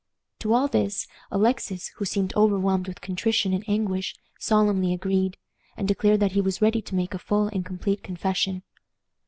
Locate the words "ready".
6.59-6.81